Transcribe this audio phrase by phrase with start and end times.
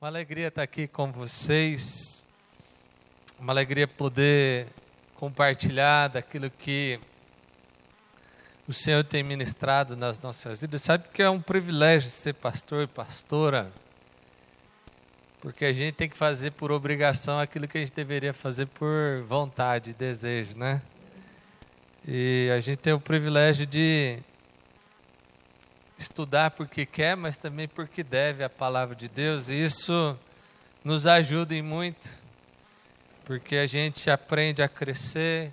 [0.00, 2.24] Uma alegria estar aqui com vocês.
[3.36, 4.68] Uma alegria poder
[5.16, 7.00] compartilhar daquilo que
[8.68, 10.82] o Senhor tem ministrado nas nossas vidas.
[10.82, 13.72] Sabe que é um privilégio ser pastor e pastora,
[15.40, 19.24] porque a gente tem que fazer por obrigação aquilo que a gente deveria fazer por
[19.26, 20.80] vontade, desejo, né?
[22.06, 24.20] E a gente tem o privilégio de
[25.98, 30.16] estudar porque quer, mas também porque deve a palavra de Deus, e isso
[30.84, 32.08] nos ajuda em muito,
[33.24, 35.52] porque a gente aprende a crescer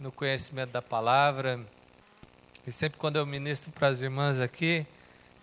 [0.00, 1.60] no conhecimento da palavra.
[2.66, 4.86] E sempre quando eu ministro para as irmãs aqui,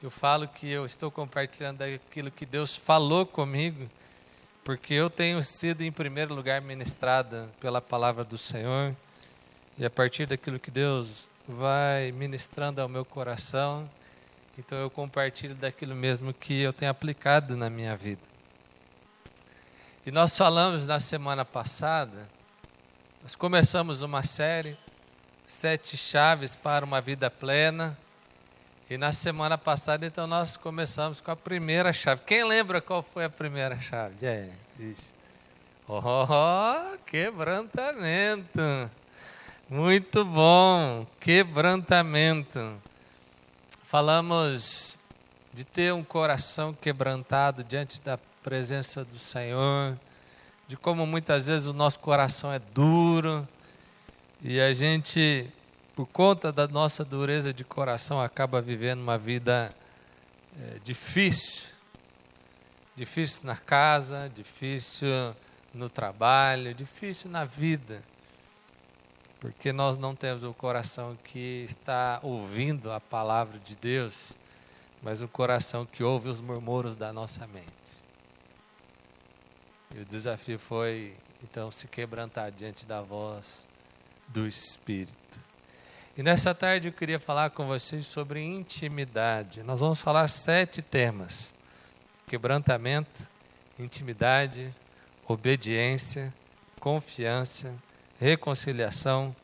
[0.01, 3.87] eu falo que eu estou compartilhando aquilo que Deus falou comigo,
[4.63, 8.95] porque eu tenho sido em primeiro lugar ministrada pela palavra do Senhor,
[9.77, 13.89] e a partir daquilo que Deus vai ministrando ao meu coração,
[14.57, 18.21] então eu compartilho daquilo mesmo que eu tenho aplicado na minha vida.
[20.05, 22.27] E nós falamos na semana passada,
[23.21, 24.75] nós começamos uma série,
[25.45, 27.97] Sete Chaves para uma Vida Plena.
[28.89, 32.23] E na semana passada, então, nós começamos com a primeira chave.
[32.25, 34.25] Quem lembra qual foi a primeira chave?
[34.25, 34.49] É,
[35.87, 38.89] Oh, quebrantamento.
[39.69, 42.81] Muito bom, quebrantamento.
[43.91, 44.97] Falamos
[45.53, 49.99] de ter um coração quebrantado diante da presença do Senhor,
[50.65, 53.45] de como muitas vezes o nosso coração é duro
[54.41, 55.45] e a gente,
[55.93, 59.75] por conta da nossa dureza de coração, acaba vivendo uma vida
[60.57, 61.67] é, difícil.
[62.95, 65.35] Difícil na casa, difícil
[65.73, 68.01] no trabalho, difícil na vida
[69.41, 74.37] porque nós não temos o coração que está ouvindo a palavra de Deus,
[75.01, 77.65] mas o coração que ouve os murmúrios da nossa mente.
[79.95, 83.67] E o desafio foi, então, se quebrantar diante da voz
[84.27, 85.39] do Espírito.
[86.15, 89.63] E nessa tarde eu queria falar com vocês sobre intimidade.
[89.63, 91.51] Nós vamos falar sete temas:
[92.27, 93.27] quebrantamento,
[93.79, 94.71] intimidade,
[95.27, 96.31] obediência,
[96.79, 97.73] confiança,
[98.21, 99.35] reconciliação,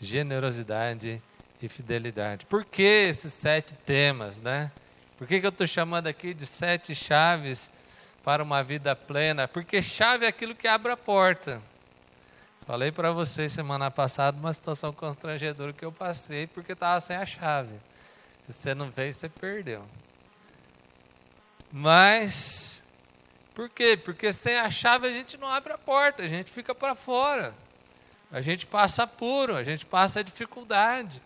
[0.00, 1.22] generosidade
[1.62, 2.44] e fidelidade.
[2.46, 4.72] Por que esses sete temas, né?
[5.16, 7.70] Por que, que eu estou chamando aqui de sete chaves
[8.24, 9.46] para uma vida plena?
[9.46, 11.62] Porque chave é aquilo que abre a porta.
[12.66, 17.24] Falei para vocês semana passada uma situação constrangedora que eu passei porque estava sem a
[17.24, 17.76] chave.
[18.46, 19.84] Se você não veio, você perdeu.
[21.70, 22.82] Mas,
[23.54, 23.96] por quê?
[23.96, 27.54] Porque sem a chave a gente não abre a porta, a gente fica para fora
[28.34, 31.22] a gente passa apuro, a gente passa dificuldade.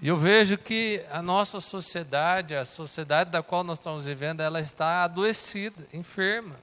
[0.00, 4.60] E eu vejo que a nossa sociedade, a sociedade da qual nós estamos vivendo, ela
[4.60, 6.56] está adoecida, enferma.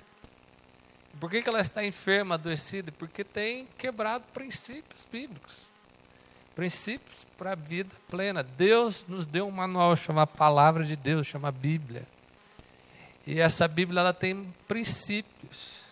[1.18, 2.92] Por que, que ela está enferma, adoecida?
[2.92, 5.70] Porque tem quebrado princípios bíblicos.
[6.54, 8.44] Princípios para a vida plena.
[8.44, 12.04] Deus nos deu um manual, chama Palavra de Deus, chama Bíblia.
[13.26, 15.88] E essa Bíblia ela tem princípios.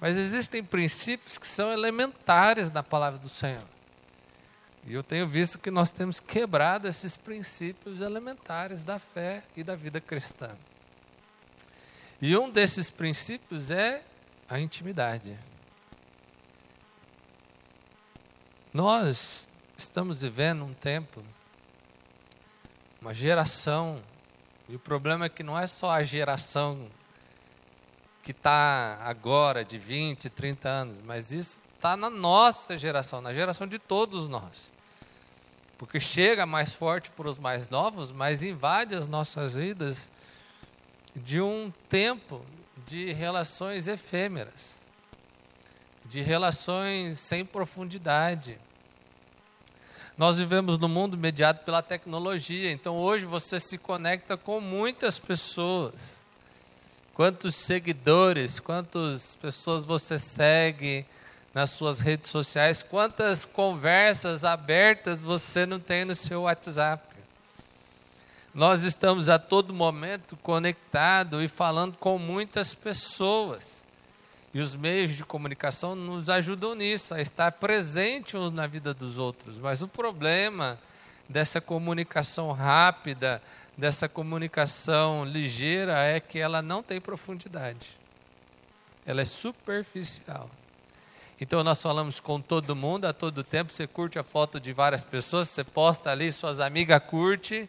[0.00, 3.64] Mas existem princípios que são elementares na palavra do Senhor.
[4.86, 9.76] E eu tenho visto que nós temos quebrado esses princípios elementares da fé e da
[9.76, 10.56] vida cristã.
[12.20, 14.02] E um desses princípios é
[14.48, 15.38] a intimidade.
[18.72, 21.22] Nós estamos vivendo um tempo,
[23.00, 24.02] uma geração,
[24.68, 26.88] e o problema é que não é só a geração
[28.22, 33.66] que está agora de 20, 30 anos, mas isso está na nossa geração, na geração
[33.66, 34.72] de todos nós.
[35.78, 40.10] Porque chega mais forte para os mais novos, mas invade as nossas vidas
[41.16, 42.44] de um tempo
[42.86, 44.86] de relações efêmeras,
[46.04, 48.58] de relações sem profundidade.
[50.18, 56.26] Nós vivemos no mundo mediado pela tecnologia, então hoje você se conecta com muitas pessoas
[57.20, 61.04] Quantos seguidores, quantas pessoas você segue
[61.52, 67.14] nas suas redes sociais, quantas conversas abertas você não tem no seu WhatsApp.
[68.54, 73.84] Nós estamos a todo momento conectados e falando com muitas pessoas.
[74.54, 79.18] E os meios de comunicação nos ajudam nisso, a estar presente uns na vida dos
[79.18, 79.58] outros.
[79.58, 80.78] Mas o problema
[81.28, 83.42] dessa comunicação rápida,
[83.80, 87.98] dessa comunicação ligeira é que ela não tem profundidade.
[89.06, 90.48] Ela é superficial.
[91.40, 95.02] Então nós falamos com todo mundo a todo tempo, você curte a foto de várias
[95.02, 97.68] pessoas, você posta ali, suas amigas curte,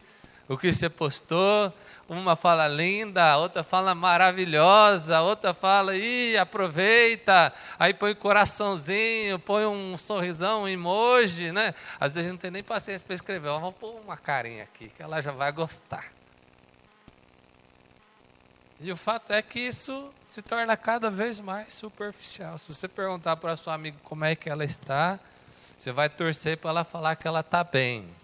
[0.52, 1.72] o que você postou.
[2.08, 7.52] Uma fala linda, outra fala maravilhosa, outra fala, ih, aproveita.
[7.78, 11.74] Aí põe coraçãozinho, põe um sorrisão, um emoji, né?
[11.98, 13.48] Às vezes a não tem nem paciência para escrever.
[13.48, 16.12] Vamos pôr uma carinha aqui, que ela já vai gostar.
[18.78, 22.58] E o fato é que isso se torna cada vez mais superficial.
[22.58, 25.18] Se você perguntar para sua amiga como é que ela está,
[25.78, 28.21] você vai torcer para ela falar que ela está bem.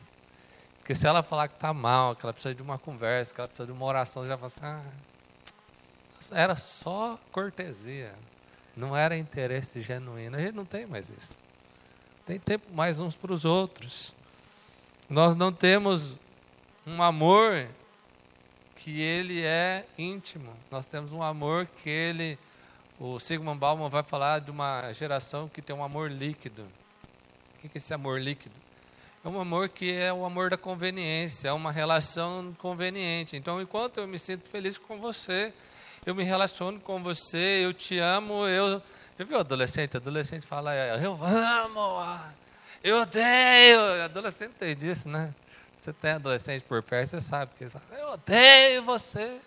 [0.89, 3.47] Porque se ela falar que está mal, que ela precisa de uma conversa, que ela
[3.47, 4.83] precisa de uma oração, já fala assim, ah,
[6.33, 8.15] era só cortesia,
[8.75, 10.39] não era interesse genuíno.
[10.39, 11.43] A gente não tem mais isso.
[12.25, 14.15] Tem tempo mais uns para os outros.
[15.11, 16.17] Nós não temos
[16.87, 17.69] um amor
[18.75, 20.57] que ele é íntimo.
[20.71, 22.39] Nós temos um amor que ele,
[22.99, 26.63] o Sigmund Bauman vai falar de uma geração que tem um amor líquido.
[27.59, 28.68] O que é esse amor líquido?
[29.25, 33.37] É um amor que é o amor da conveniência, é uma relação conveniente.
[33.37, 35.53] Então, enquanto eu me sinto feliz com você,
[36.07, 38.81] eu me relaciono com você, eu te amo, eu.
[39.19, 39.97] Já viu adolescente?
[39.97, 42.01] Adolescente fala, eu amo,
[42.83, 44.05] eu odeio.
[44.05, 45.35] Adolescente tem disso, né?
[45.77, 49.41] Você tem adolescente por perto, você sabe que fala, eu odeio você.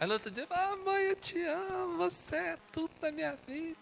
[0.00, 3.76] Aí no outro dia, ah, mãe, eu te amo, você é tudo na minha vida.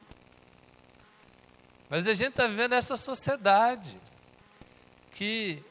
[1.89, 3.97] Mas a gente está vivendo essa sociedade
[5.13, 5.63] que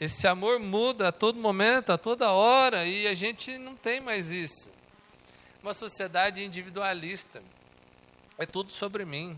[0.00, 4.30] esse amor muda a todo momento, a toda hora, e a gente não tem mais
[4.30, 4.70] isso.
[5.62, 7.42] Uma sociedade individualista.
[8.38, 9.36] É tudo sobre mim.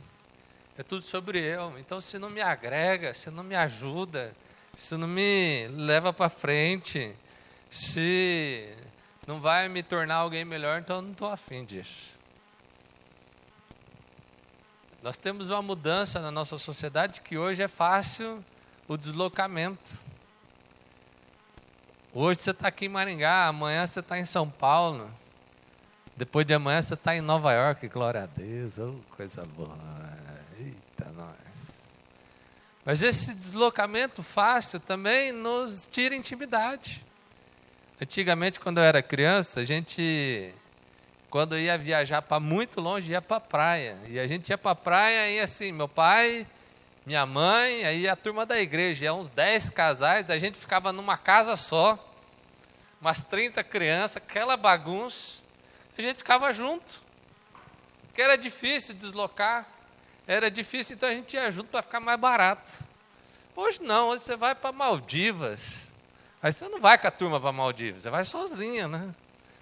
[0.76, 1.78] É tudo sobre eu.
[1.78, 4.34] Então, se não me agrega, se não me ajuda,
[4.76, 7.14] se não me leva para frente,
[7.70, 8.74] se
[9.26, 12.18] não vai me tornar alguém melhor, então eu não estou afim disso.
[15.02, 18.44] Nós temos uma mudança na nossa sociedade que hoje é fácil
[18.90, 19.96] o deslocamento.
[22.12, 25.08] Hoje você está aqui em Maringá, amanhã você está em São Paulo,
[26.16, 29.78] depois de amanhã você está em Nova York, glória a Deus, oh, coisa boa.
[30.58, 32.00] Eita, nós.
[32.84, 37.06] Mas esse deslocamento fácil também nos tira intimidade.
[38.02, 40.52] Antigamente, quando eu era criança, a gente,
[41.30, 43.98] quando ia viajar para muito longe, ia para a praia.
[44.08, 46.44] E a gente ia para a praia e assim, meu pai,
[47.06, 51.16] minha mãe, aí a turma da igreja, ia uns 10 casais, a gente ficava numa
[51.16, 51.98] casa só,
[53.00, 55.38] umas 30 crianças, aquela bagunça,
[55.96, 57.02] a gente ficava junto.
[58.06, 59.66] Porque era difícil deslocar
[60.30, 62.72] era difícil, então a gente ia junto para ficar mais barato.
[63.56, 65.88] Hoje não, hoje você vai para Maldivas.
[66.40, 69.12] Aí você não vai com a turma para Maldivas, você vai sozinha, né?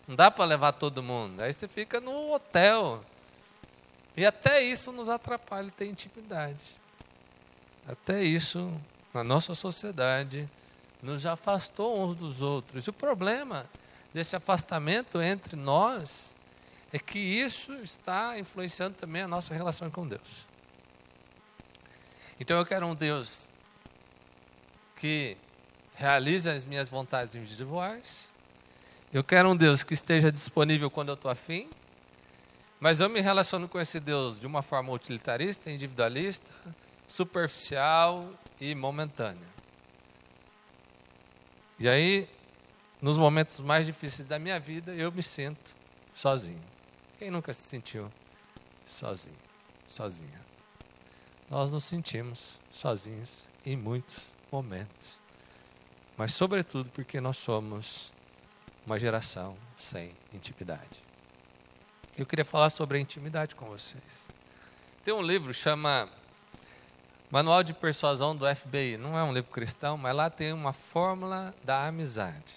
[0.07, 1.41] Não dá para levar todo mundo.
[1.41, 3.03] Aí você fica no hotel.
[4.15, 6.63] E até isso nos atrapalha ter intimidade.
[7.89, 8.71] Até isso,
[9.15, 10.47] na nossa sociedade,
[11.03, 12.87] nos afastou uns dos outros.
[12.87, 13.65] E o problema
[14.13, 16.37] desse afastamento entre nós
[16.93, 20.47] é que isso está influenciando também a nossa relação com Deus.
[22.39, 23.49] Então eu quero um Deus
[24.95, 25.37] que
[25.95, 28.29] realize as minhas vontades individuais.
[29.11, 31.71] Eu quero um Deus que esteja disponível quando eu estou afim.
[32.79, 36.53] Mas eu me relaciono com esse Deus de uma forma utilitarista, individualista,
[37.09, 39.49] superficial e momentânea.
[41.81, 42.29] E aí,
[43.03, 45.75] nos momentos mais difíceis da minha vida, eu me sinto
[46.15, 46.63] sozinho.
[47.19, 48.09] Quem nunca se sentiu
[48.85, 49.37] sozinho,
[49.89, 50.49] sozinha?
[51.51, 54.17] nós nos sentimos sozinhos em muitos
[54.53, 55.19] momentos.
[56.17, 58.13] Mas, sobretudo, porque nós somos
[58.85, 61.03] uma geração sem intimidade.
[62.17, 64.29] Eu queria falar sobre a intimidade com vocês.
[65.05, 66.09] Tem um livro chama
[67.31, 68.97] Manual de Persuasão do FBI.
[68.97, 72.55] Não é um livro cristão, mas lá tem uma fórmula da amizade.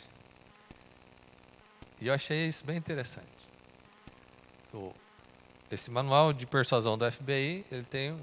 [2.00, 3.28] E eu achei isso bem interessante.
[5.70, 8.18] esse manual de persuasão do FBI, ele tem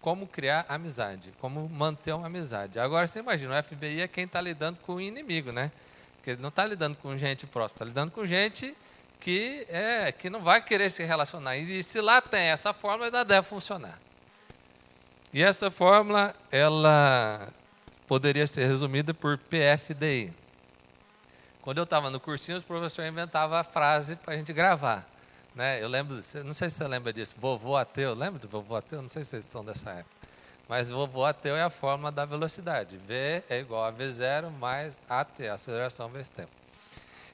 [0.00, 2.78] como criar amizade, como manter uma amizade.
[2.78, 5.72] Agora você imagina, o FBI é quem está lidando com o inimigo, né?
[6.16, 8.76] Porque ele não está lidando com gente próxima, está lidando com gente
[9.18, 11.56] que, é, que não vai querer se relacionar.
[11.56, 13.98] E se lá tem essa fórmula, ainda deve funcionar.
[15.34, 17.48] E essa fórmula, ela
[18.06, 20.32] poderia ser resumida por PFDI.
[21.60, 25.04] Quando eu estava no cursinho, os professores inventavam a frase para a gente gravar.
[25.52, 25.82] Né?
[25.82, 29.02] Eu lembro, não sei se você lembra disso, vovô ateu, lembra do vovô ateu?
[29.02, 30.28] Não sei se vocês estão dessa época.
[30.68, 32.96] Mas vovô ateu é a forma da velocidade.
[32.96, 36.63] V é igual a V0 mais AT, aceleração vezes tempo.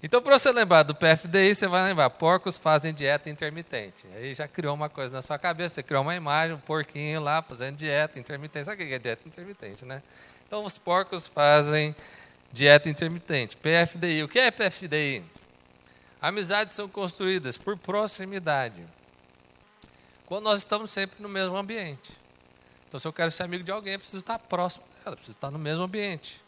[0.02, 4.06] Então, para você lembrar do PFDI, você vai lembrar, porcos fazem dieta intermitente.
[4.14, 7.42] Aí já criou uma coisa na sua cabeça, você criou uma imagem, um porquinho lá
[7.42, 8.64] fazendo dieta intermitente.
[8.64, 10.02] Sabe o que é dieta intermitente, né?
[10.46, 11.94] Então, os porcos fazem
[12.50, 13.58] dieta intermitente.
[13.58, 14.24] PFDI.
[14.24, 15.22] O que é PFDI?
[16.20, 18.82] Amizades são construídas por proximidade.
[20.26, 22.12] Quando nós estamos sempre no mesmo ambiente.
[22.88, 25.50] Então, se eu quero ser amigo de alguém, eu preciso estar próximo dela, preciso estar
[25.50, 26.42] no mesmo ambiente.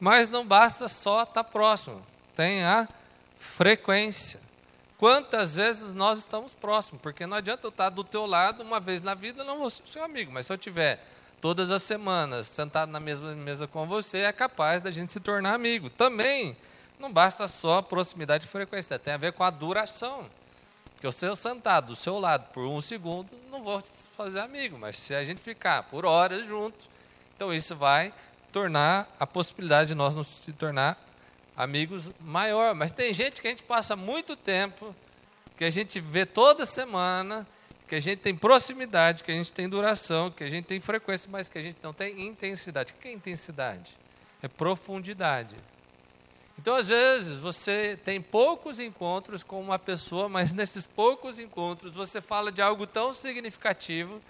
[0.00, 2.02] Mas não basta só estar próximo,
[2.34, 2.88] tem a
[3.38, 4.40] frequência.
[4.98, 7.02] Quantas vezes nós estamos próximos?
[7.02, 9.82] Porque não adianta eu estar do teu lado uma vez na vida, não vou ser
[9.86, 10.32] seu amigo.
[10.32, 11.04] Mas se eu tiver
[11.40, 15.54] todas as semanas sentado na mesma mesa com você, é capaz da gente se tornar
[15.54, 15.90] amigo.
[15.90, 16.56] Também
[16.98, 20.30] não basta só proximidade e frequência, tem a ver com a duração.
[20.94, 23.82] Porque eu ser sentado do seu lado por um segundo, não vou
[24.16, 24.78] fazer amigo.
[24.78, 26.86] Mas se a gente ficar por horas junto,
[27.36, 28.14] então isso vai
[28.52, 30.96] tornar a possibilidade de nós nos tornar
[31.56, 32.74] amigos maior.
[32.74, 34.94] Mas tem gente que a gente passa muito tempo,
[35.56, 37.46] que a gente vê toda semana,
[37.88, 41.28] que a gente tem proximidade, que a gente tem duração, que a gente tem frequência,
[41.30, 42.92] mas que a gente não tem intensidade.
[42.92, 43.96] O que é intensidade?
[44.42, 45.56] É profundidade.
[46.58, 52.20] Então, às vezes, você tem poucos encontros com uma pessoa, mas nesses poucos encontros você
[52.20, 54.20] fala de algo tão significativo,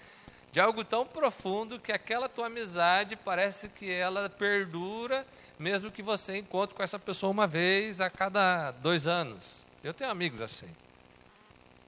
[0.55, 5.27] de algo tão profundo, que aquela tua amizade parece que ela perdura,
[5.59, 9.65] mesmo que você encontre com essa pessoa uma vez a cada dois anos.
[9.83, 10.69] Eu tenho amigos assim,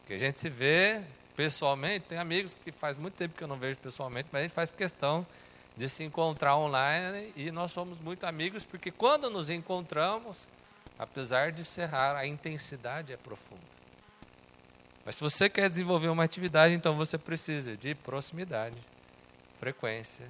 [0.05, 1.01] que a gente se vê
[1.33, 4.53] pessoalmente, tem amigos que faz muito tempo que eu não vejo pessoalmente, mas a gente
[4.53, 5.25] faz questão
[5.77, 10.45] de se encontrar online e nós somos muito amigos porque quando nos encontramos,
[10.99, 13.76] apesar de ser raro, a intensidade é profunda.
[15.07, 18.75] Mas se você quer desenvolver uma atividade, então você precisa de proximidade,
[19.57, 20.27] frequência,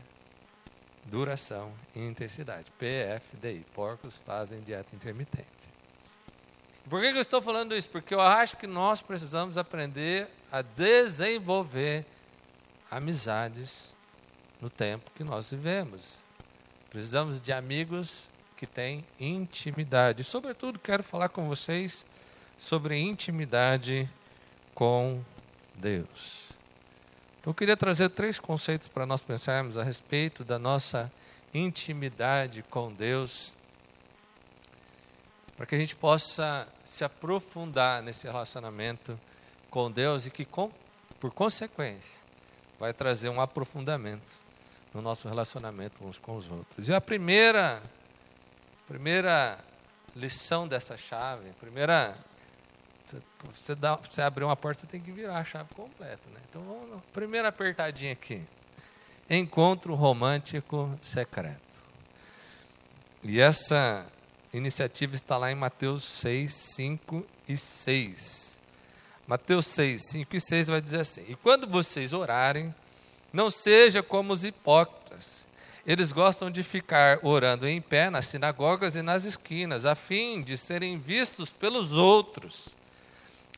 [1.05, 2.71] duração e intensidade.
[2.77, 5.47] PFDI, porcos fazem dieta intermitente.
[6.87, 7.89] Por que eu estou falando isso?
[7.89, 12.05] Porque eu acho que nós precisamos aprender a desenvolver
[12.91, 13.95] amizades
[14.61, 16.19] no tempo que nós vivemos.
[16.91, 20.23] Precisamos de amigos que têm intimidade.
[20.23, 22.05] Sobretudo, quero falar com vocês
[22.59, 24.07] sobre intimidade
[24.77, 25.25] com
[25.73, 26.49] Deus.
[27.39, 31.11] Então, eu queria trazer três conceitos para nós pensarmos a respeito da nossa
[31.51, 33.57] intimidade com Deus,
[35.55, 39.19] para que a gente possa se aprofundar nesse relacionamento
[39.71, 40.71] com Deus e que, com,
[41.19, 42.21] por consequência,
[42.79, 44.31] vai trazer um aprofundamento
[44.93, 46.87] no nosso relacionamento uns com os outros.
[46.87, 47.81] E a primeira,
[48.87, 49.57] primeira
[50.15, 52.15] lição dessa chave, a primeira
[53.53, 56.21] você, dá, você abrir uma porta, você tem que virar a chave completa.
[56.33, 56.39] Né?
[56.49, 56.97] Então, vamos lá.
[57.13, 58.41] primeira apertadinha aqui.
[59.29, 61.61] Encontro romântico secreto.
[63.23, 64.05] E essa
[64.53, 68.59] iniciativa está lá em Mateus 6, 5 e 6.
[69.27, 72.73] Mateus 6, 5 e 6 vai dizer assim: E quando vocês orarem,
[73.33, 75.45] não seja como os hipócritas.
[75.85, 80.57] Eles gostam de ficar orando em pé nas sinagogas e nas esquinas, a fim de
[80.57, 82.75] serem vistos pelos outros.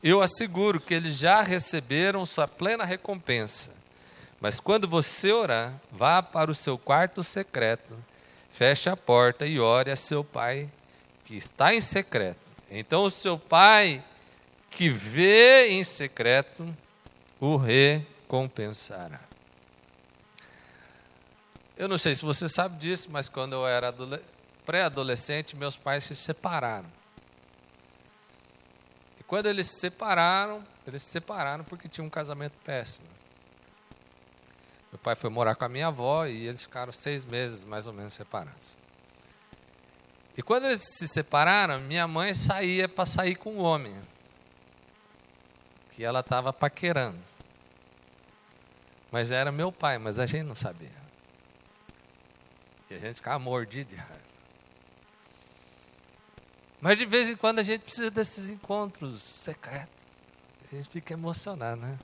[0.02, 3.72] Eu asseguro que eles já receberam sua plena recompensa.
[4.40, 7.96] Mas quando você orar, vá para o seu quarto secreto,
[8.50, 10.70] feche a porta e ore a seu pai
[11.26, 12.50] que está em secreto.
[12.70, 14.02] Então o seu pai
[14.70, 16.74] que vê em secreto
[17.38, 19.20] o recompensará.
[21.76, 23.94] Eu não sei se você sabe disso, mas quando eu era
[24.64, 26.99] pré-adolescente, meus pais se separaram.
[29.30, 33.06] Quando eles se separaram, eles se separaram porque tinham um casamento péssimo.
[34.90, 37.92] Meu pai foi morar com a minha avó e eles ficaram seis meses mais ou
[37.92, 38.76] menos separados.
[40.36, 43.94] E quando eles se separaram, minha mãe saía para sair com um homem.
[45.92, 47.22] Que ela estava paquerando.
[49.12, 50.90] Mas era meu pai, mas a gente não sabia.
[52.90, 54.19] E a gente ficava mordido de raiva.
[56.80, 60.06] Mas de vez em quando a gente precisa desses encontros secretos.
[60.72, 61.98] A gente fica emocionado, né?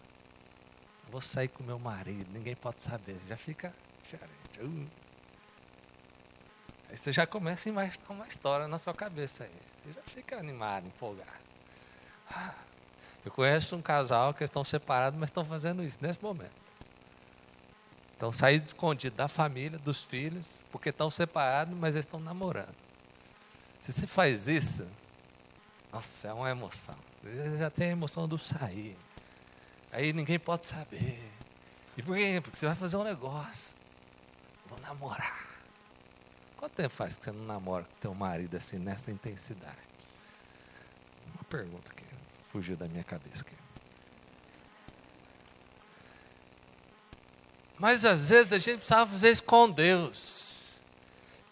[1.10, 3.16] Vou sair com meu marido, ninguém pode saber.
[3.28, 3.72] Já fica.
[4.60, 4.86] Uh.
[6.90, 9.50] Aí você já começa a imaginar uma história na sua cabeça aí.
[9.66, 11.30] Você já fica animado, empolgado.
[12.30, 12.54] Ah,
[13.24, 16.66] eu conheço um casal que estão separados, mas estão fazendo isso nesse momento.
[18.12, 22.85] Estão saindo escondidos da família, dos filhos, porque estão separados, mas eles estão namorando.
[23.86, 24.84] Se você faz isso,
[25.92, 26.96] nossa, é uma emoção.
[27.56, 28.98] Já tem a emoção do sair.
[29.92, 31.22] Aí ninguém pode saber.
[31.96, 32.40] E por quê?
[32.42, 33.70] Porque você vai fazer um negócio.
[34.68, 35.46] Vou namorar.
[36.56, 39.78] Quanto tempo faz que você não namora com teu marido assim, nessa intensidade?
[41.32, 42.02] Uma pergunta que
[42.48, 43.54] fugiu da minha cabeça aqui.
[47.78, 50.45] Mas às vezes a gente precisava fazer isso com Deus.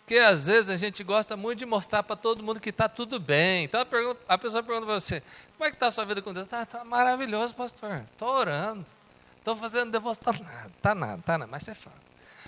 [0.04, 3.18] Porque às vezes a gente gosta muito de mostrar para todo mundo que está tudo
[3.18, 3.64] bem.
[3.64, 5.22] Então a, pergunta, a pessoa pergunta para você:
[5.56, 6.44] como é que está a sua vida com Deus?
[6.44, 8.04] Está tá maravilhoso, pastor.
[8.12, 8.84] Estou orando.
[9.38, 10.32] Estou fazendo devoção.
[10.32, 11.50] Está nada, está nada, está nada.
[11.50, 11.96] Mas você fala.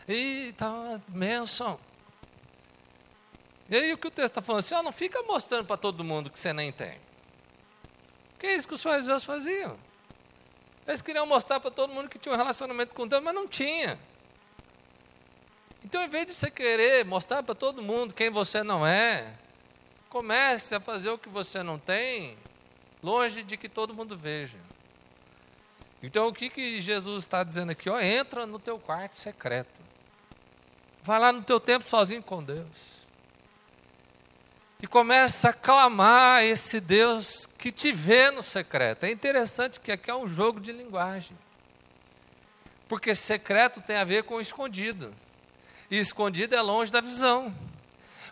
[0.06, 1.80] E está uma.
[3.68, 4.60] E aí o que o texto está falando?
[4.60, 7.00] Assim, ó, não fica mostrando para todo mundo que você nem tem.
[8.32, 9.78] Porque é isso que os fariseus faziam.
[10.86, 13.98] Eles queriam mostrar para todo mundo que tinha um relacionamento com Deus, mas não tinha.
[15.86, 19.34] Então, em vez de você querer mostrar para todo mundo quem você não é,
[20.08, 22.36] comece a fazer o que você não tem,
[23.00, 24.58] longe de que todo mundo veja.
[26.02, 27.88] Então, o que, que Jesus está dizendo aqui?
[27.88, 29.80] Ó, entra no teu quarto secreto.
[31.04, 32.96] Vai lá no teu tempo sozinho com Deus
[34.82, 39.04] e começa a clamar esse Deus que te vê no secreto.
[39.04, 41.38] É interessante que aqui é um jogo de linguagem.
[42.88, 45.14] Porque secreto tem a ver com escondido.
[45.90, 47.54] E escondido é longe da visão.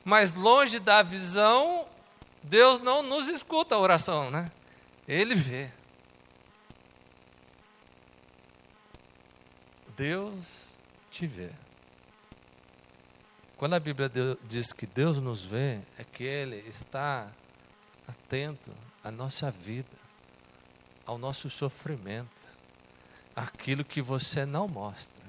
[0.05, 1.87] Mas longe da visão,
[2.43, 4.51] Deus não nos escuta a oração, né?
[5.09, 5.71] Ele vê.
[9.97, 10.69] Deus
[11.11, 11.51] te vê.
[13.57, 14.11] Quando a Bíblia
[14.43, 17.31] diz que Deus nos vê, é que Ele está
[18.07, 19.97] atento à nossa vida,
[21.07, 22.59] ao nosso sofrimento,
[23.35, 25.24] aquilo que você não mostra,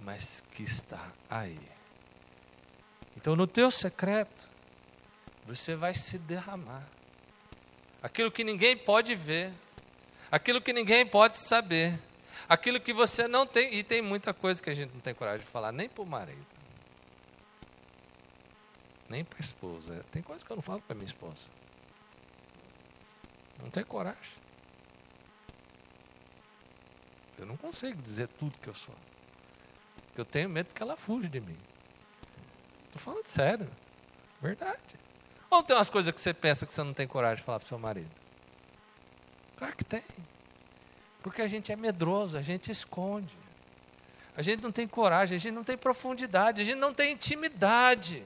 [0.00, 1.60] mas que está aí.
[3.16, 4.48] Então, no teu secreto,
[5.46, 6.86] você vai se derramar.
[8.02, 9.52] Aquilo que ninguém pode ver,
[10.30, 11.98] aquilo que ninguém pode saber,
[12.48, 15.44] aquilo que você não tem, e tem muita coisa que a gente não tem coragem
[15.44, 16.60] de falar, nem para o marido
[19.10, 20.06] nem para a esposa.
[20.12, 21.48] Tem coisa que eu não falo para minha esposa.
[23.60, 24.40] Não tenho coragem.
[27.36, 28.94] Eu não consigo dizer tudo que eu sou.
[30.16, 31.56] Eu tenho medo que ela fuja de mim.
[32.86, 33.68] Estou falando sério.
[34.40, 34.78] Verdade.
[35.48, 37.66] Ou tem umas coisas que você pensa que você não tem coragem de falar para
[37.66, 38.10] o seu marido?
[39.56, 40.02] Claro que tem.
[41.22, 43.36] Porque a gente é medroso, a gente esconde.
[44.36, 48.24] A gente não tem coragem, a gente não tem profundidade, a gente não tem intimidade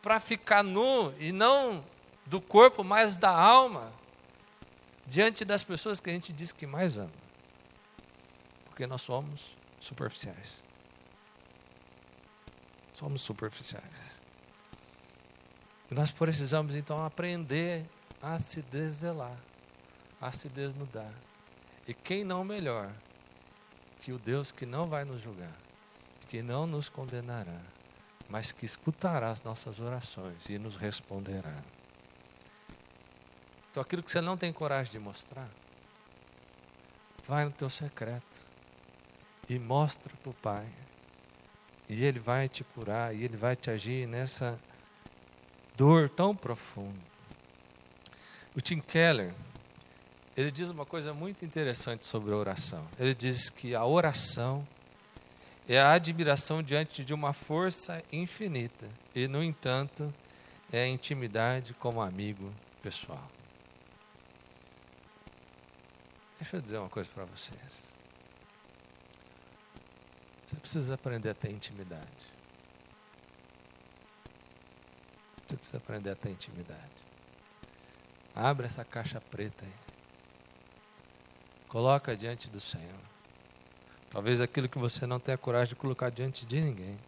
[0.00, 1.84] para ficar nu e não
[2.24, 3.92] do corpo, mas da alma,
[5.06, 7.10] diante das pessoas que a gente diz que mais ama.
[8.66, 10.62] Porque nós somos superficiais.
[12.92, 14.20] Somos superficiais.
[15.90, 17.84] E nós precisamos então aprender
[18.22, 19.36] a se desvelar,
[20.20, 21.12] a se desnudar.
[21.86, 22.92] E quem não melhor
[24.00, 25.56] que o Deus que não vai nos julgar,
[26.28, 27.60] que não nos condenará,
[28.28, 31.62] mas que escutará as nossas orações e nos responderá.
[33.70, 35.48] Então, aquilo que você não tem coragem de mostrar,
[37.26, 38.51] vai no teu secreto
[39.54, 40.66] e mostra para o Pai.
[41.88, 44.58] E Ele vai te curar, e Ele vai te agir nessa
[45.76, 47.12] dor tão profunda.
[48.56, 49.34] O Tim Keller,
[50.36, 52.86] ele diz uma coisa muito interessante sobre a oração.
[52.98, 54.66] Ele diz que a oração
[55.68, 60.12] é a admiração diante de uma força infinita e, no entanto,
[60.72, 63.30] é a intimidade como amigo pessoal.
[66.38, 68.01] Deixa eu dizer uma coisa para vocês.
[70.52, 72.06] Você precisa aprender a ter intimidade.
[75.46, 76.92] Você precisa aprender a ter intimidade.
[78.34, 79.72] Abre essa caixa preta aí.
[81.68, 83.00] Coloca diante do Senhor.
[84.10, 86.98] Talvez aquilo que você não tenha coragem de colocar diante de ninguém.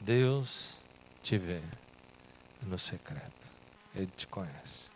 [0.00, 0.82] Deus
[1.22, 1.62] te vê
[2.60, 3.48] no secreto.
[3.94, 4.90] Ele te conhece.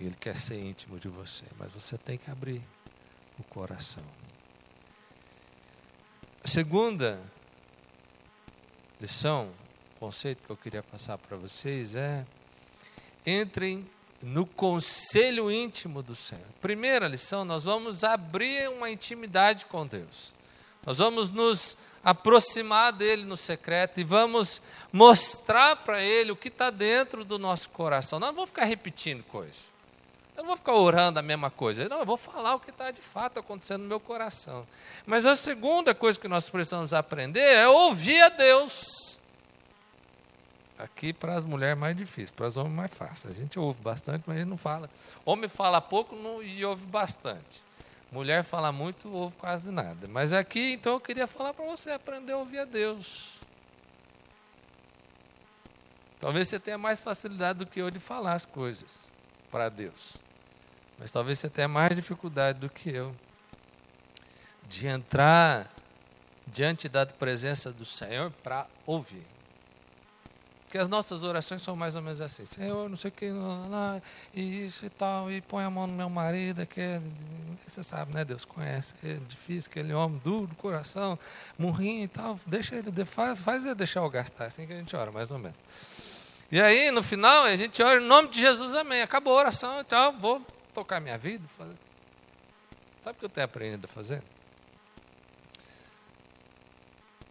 [0.00, 2.60] Ele quer ser íntimo de você, mas você tem que abrir
[3.38, 4.04] o coração.
[6.46, 7.20] A segunda
[9.00, 9.50] lição,
[9.98, 12.24] conceito que eu queria passar para vocês é:
[13.26, 13.84] entrem
[14.22, 16.46] no conselho íntimo do Senhor.
[16.60, 20.32] Primeira lição, nós vamos abrir uma intimidade com Deus.
[20.86, 26.70] Nós vamos nos aproximar dele no secreto e vamos mostrar para ele o que está
[26.70, 28.20] dentro do nosso coração.
[28.20, 29.72] Nós não vamos ficar repetindo coisas.
[30.36, 31.88] Eu não vou ficar orando a mesma coisa.
[31.88, 34.66] Não, eu vou falar o que está de fato acontecendo no meu coração.
[35.06, 39.18] Mas a segunda coisa que nós precisamos aprender é ouvir a Deus.
[40.78, 43.30] Aqui para as mulheres é mais difícil, para os homens mais fácil.
[43.30, 44.90] A gente ouve bastante, mas a gente não fala.
[45.24, 47.64] Homem fala pouco não, e ouve bastante.
[48.12, 50.06] Mulher fala muito, ouve quase nada.
[50.06, 53.40] Mas aqui, então, eu queria falar para você aprender a ouvir a Deus.
[56.20, 59.08] Talvez você tenha mais facilidade do que eu de falar as coisas
[59.50, 60.25] para Deus.
[60.98, 63.14] Mas talvez você tenha mais dificuldade do que eu
[64.68, 65.72] de entrar
[66.46, 69.26] diante da presença do Senhor para ouvir.
[70.64, 74.02] Porque as nossas orações são mais ou menos assim: Senhor, não sei o que, lá,
[74.34, 77.00] e isso e tal, e põe a mão no meu marido, que é,
[77.66, 78.24] você sabe, né?
[78.24, 81.16] Deus conhece, é difícil, aquele homem duro do coração,
[81.56, 84.76] morrinho e tal, deixa ele, faz, faz ele deixar eu gastar, é assim que a
[84.76, 85.56] gente ora, mais ou menos.
[86.50, 89.02] E aí, no final, a gente ora em nome de Jesus, amém.
[89.02, 90.40] Acabou a oração e tal, vou
[90.76, 91.48] tocar minha vida.
[91.48, 91.78] Fazer.
[93.00, 94.22] Sabe o que eu tenho aprendido a fazer?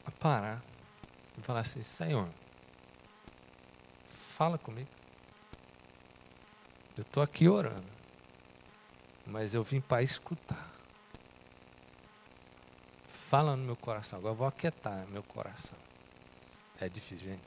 [0.03, 0.63] A parar
[1.37, 2.27] e falar assim: Senhor,
[4.09, 4.89] fala comigo.
[6.97, 7.85] Eu estou aqui orando,
[9.27, 10.71] mas eu vim para escutar.
[13.05, 14.17] Fala no meu coração.
[14.17, 15.77] Agora eu vou aquietar meu coração.
[16.79, 17.43] É difícil, gente.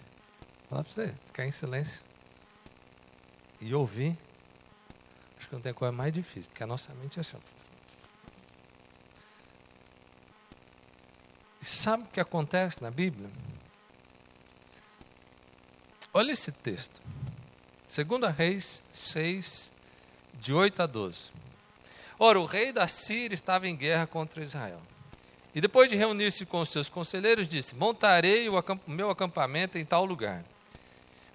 [0.68, 2.04] Fala para você, ficar em silêncio
[3.60, 4.16] e ouvir.
[5.38, 7.36] Acho que não tem coisa mais difícil, porque a nossa mente é assim.
[11.60, 13.30] E sabe o que acontece na Bíblia?
[16.12, 17.00] Olha esse texto.
[17.94, 19.72] 2 Reis 6,
[20.34, 21.30] de 8 a 12.
[22.18, 24.80] Ora, o rei da Síria estava em guerra contra Israel.
[25.54, 30.04] E depois de reunir-se com os seus conselheiros, disse: Montarei o meu acampamento em tal
[30.04, 30.44] lugar.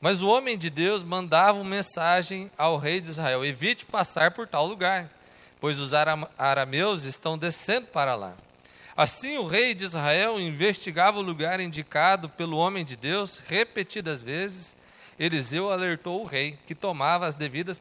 [0.03, 4.45] Mas o homem de Deus mandava uma mensagem ao rei de Israel: evite passar por
[4.45, 5.09] tal lugar,
[5.61, 8.33] pois os arameus estão descendo para lá.
[8.97, 14.75] Assim o rei de Israel investigava o lugar indicado pelo homem de Deus repetidas vezes.
[15.17, 17.79] Eliseu alertou o rei, que tomava as devidas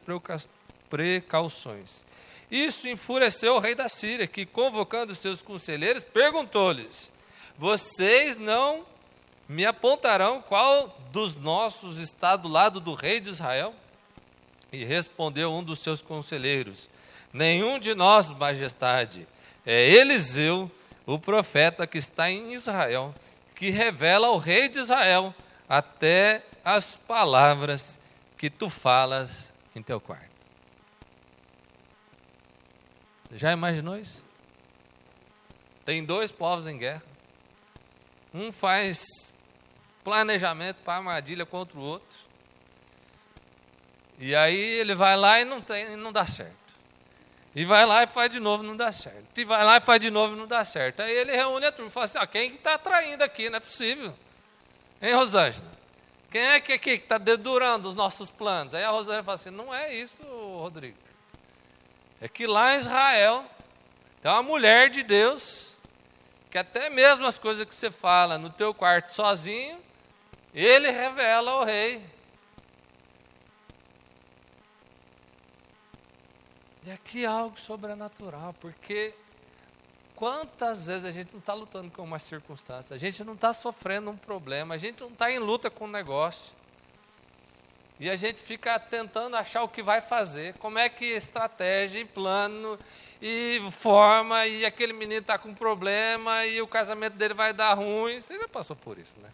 [0.89, 2.05] precauções.
[2.49, 7.11] Isso enfureceu o rei da Síria, que, convocando seus conselheiros, perguntou-lhes:
[7.57, 8.92] Vocês não
[9.47, 13.73] me apontarão qual dos nossos está do lado do rei de Israel?
[14.71, 16.89] E respondeu um dos seus conselheiros:
[17.31, 19.27] Nenhum de nós, majestade,
[19.65, 20.71] é Eliseu,
[21.05, 23.13] o profeta que está em Israel,
[23.55, 25.33] que revela ao rei de Israel
[25.67, 27.99] até as palavras
[28.37, 30.33] que tu falas em teu quarto.
[33.25, 34.23] Você já imaginou isso?
[35.85, 37.03] Tem dois povos em guerra.
[38.33, 39.32] Um faz
[40.03, 42.17] planejamento para armadilha contra o outro.
[44.19, 46.53] E aí ele vai lá e não, tem, não dá certo.
[47.55, 49.37] E vai lá e faz de novo, não dá certo.
[49.37, 51.01] E vai lá e faz de novo, não dá certo.
[51.01, 53.49] Aí ele reúne a turma e fala assim: ó, quem que está traindo aqui?
[53.49, 54.15] Não é possível.
[55.01, 55.71] Hein, Rosângela?
[56.31, 58.73] Quem é que aqui que está dedurando os nossos planos?
[58.73, 60.97] Aí a Rosângela fala assim: não é isso, Rodrigo.
[62.19, 63.45] É que lá em Israel
[64.21, 65.77] tem uma mulher de Deus
[66.49, 69.79] que até mesmo as coisas que você fala no teu quarto sozinho,
[70.53, 72.05] ele revela ao rei.
[76.85, 79.15] E aqui algo sobrenatural, porque
[80.15, 84.11] quantas vezes a gente não está lutando com uma circunstância, a gente não está sofrendo
[84.11, 86.53] um problema, a gente não está em luta com um negócio.
[87.99, 92.05] E a gente fica tentando achar o que vai fazer, como é que estratégia e
[92.05, 92.77] plano
[93.21, 98.19] e forma, e aquele menino está com problema e o casamento dele vai dar ruim.
[98.19, 99.29] Você já passou por isso, né?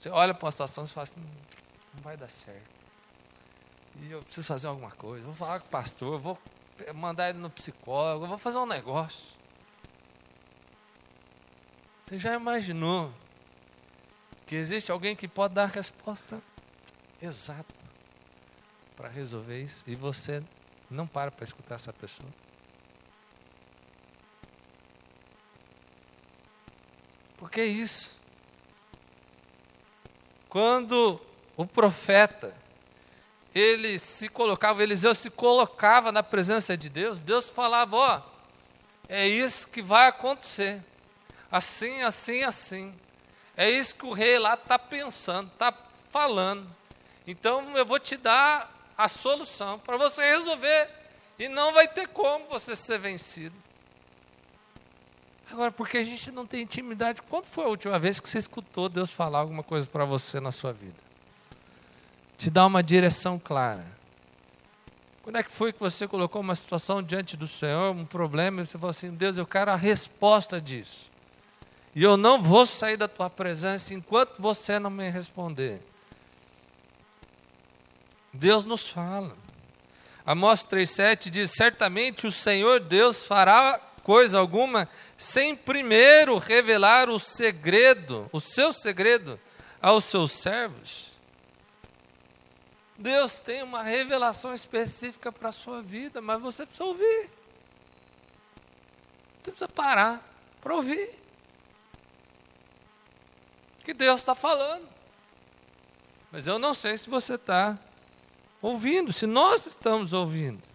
[0.00, 1.20] Você olha para uma situação e fala assim,
[1.94, 2.70] não vai dar certo.
[4.00, 6.38] E eu preciso fazer alguma coisa, vou falar com o pastor, vou
[6.94, 9.36] mandar ele no psicólogo, vou fazer um negócio.
[11.98, 13.12] Você já imaginou
[14.46, 16.40] que existe alguém que pode dar a resposta
[17.20, 17.74] exata
[18.96, 20.42] para resolver isso e você
[20.90, 22.30] não para para escutar essa pessoa?
[27.36, 28.19] Por que isso?
[30.50, 31.20] Quando
[31.56, 32.52] o profeta,
[33.54, 38.22] ele se colocava, Eliseu se colocava na presença de Deus, Deus falava: Ó,
[39.08, 40.82] é isso que vai acontecer,
[41.50, 42.94] assim, assim, assim.
[43.56, 45.72] É isso que o rei lá está pensando, está
[46.08, 46.68] falando.
[47.26, 50.90] Então eu vou te dar a solução para você resolver,
[51.38, 53.54] e não vai ter como você ser vencido.
[55.50, 58.88] Agora, porque a gente não tem intimidade, quando foi a última vez que você escutou
[58.88, 60.94] Deus falar alguma coisa para você na sua vida?
[62.38, 63.84] Te dar uma direção clara.
[65.22, 68.66] Quando é que foi que você colocou uma situação diante do Senhor, um problema, e
[68.66, 71.10] você falou assim: Deus, eu quero a resposta disso.
[71.94, 75.82] E eu não vou sair da tua presença enquanto você não me responder.
[78.32, 79.36] Deus nos fala.
[80.24, 88.28] Amós 3,7 diz: Certamente o Senhor Deus fará coisa alguma sem primeiro revelar o segredo,
[88.32, 89.38] o seu segredo,
[89.80, 91.12] aos seus servos?
[92.98, 97.30] Deus tem uma revelação específica para a sua vida, mas você precisa ouvir.
[99.40, 100.20] Você precisa parar
[100.60, 101.08] para ouvir.
[103.84, 104.88] que Deus está falando.
[106.32, 107.78] Mas eu não sei se você está
[108.60, 110.69] ouvindo, se nós estamos ouvindo.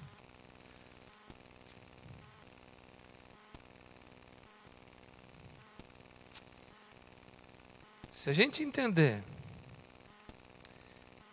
[8.26, 9.24] Se a gente entender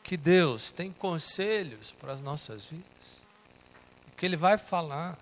[0.03, 3.23] que Deus tem conselhos para as nossas vidas,
[4.15, 5.19] que Ele vai falar,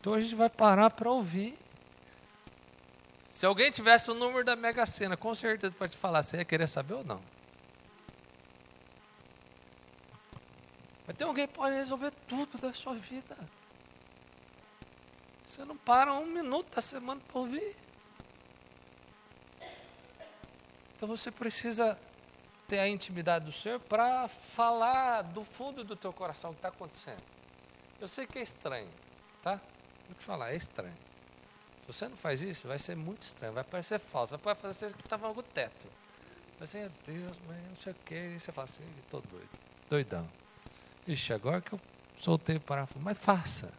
[0.00, 1.54] então a gente vai parar para ouvir.
[3.28, 6.46] Se alguém tivesse o número da Mega Sena, com certeza para te falar, você ia
[6.46, 7.20] querer saber ou não?
[11.06, 13.36] Mas tem alguém que pode resolver tudo da sua vida.
[15.46, 17.76] Você não para um minuto da semana para ouvir.
[21.02, 21.98] Então você precisa
[22.68, 26.68] ter a intimidade do Senhor para falar do fundo do teu coração o que está
[26.68, 27.20] acontecendo.
[28.00, 28.88] Eu sei que é estranho,
[29.42, 29.60] tá?
[30.06, 30.96] Vou te falar, é estranho.
[31.80, 35.02] Se você não faz isso, vai ser muito estranho, vai parecer falso, vai parecer que
[35.02, 35.88] você estava no teto.
[36.56, 38.34] Vai ser, Deus, mas não sei o quê.
[38.36, 39.58] E você fala assim, estou doido,
[39.90, 40.30] doidão.
[41.08, 41.80] Ixi, agora que eu
[42.14, 43.72] soltei o parafuso, mas faça.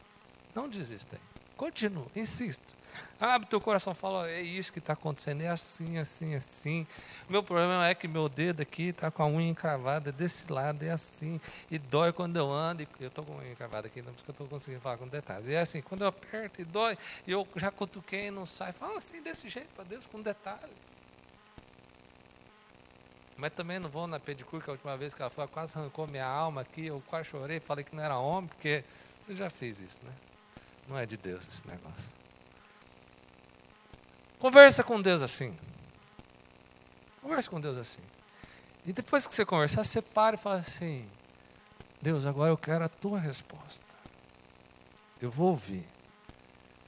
[0.54, 1.22] Não desista aí.
[1.56, 2.76] Continue, insisto.
[3.20, 6.88] Abre teu coração, fala, é isso que está acontecendo, é assim, assim, assim.
[7.30, 10.92] Meu problema é que meu dedo aqui está com a unha encravada desse lado, é
[10.92, 11.40] assim,
[11.72, 14.30] e dói quando eu ando, e eu estou com a unha encravada aqui, não porque
[14.30, 15.48] eu estou conseguindo falar com detalhes.
[15.48, 18.72] E é assim, quando eu aperto e dói, e eu já cutuquei e não sai,
[18.72, 20.74] fala assim, desse jeito para Deus, com detalhe.
[23.38, 26.08] Mas também não vou na pedicure, que a última vez que ela foi, quase arrancou
[26.08, 28.84] minha alma aqui, eu quase chorei, falei que não era homem, porque
[29.22, 30.12] você já fez isso, né?
[30.88, 32.23] Não é de Deus esse negócio.
[34.44, 35.58] Conversa com Deus assim.
[37.22, 38.02] Conversa com Deus assim.
[38.86, 41.10] E depois que você conversar, você para e fala assim:
[42.02, 43.96] Deus, agora eu quero a tua resposta.
[45.22, 45.88] Eu vou ouvir.